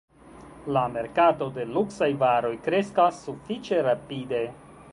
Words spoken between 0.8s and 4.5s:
merkato de luksaj varoj kreskas sufiĉe rapide.